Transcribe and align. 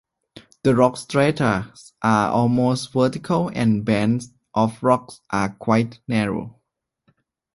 The 0.63 0.73
rock 0.73 0.97
strata 0.97 1.71
are 2.01 2.31
almost 2.31 2.91
vertical, 2.91 3.51
and 3.53 3.75
the 3.75 3.83
bands 3.83 4.33
of 4.51 4.81
rock 4.81 5.13
are 5.29 5.49
quite 5.49 5.99
narrow. 6.07 6.59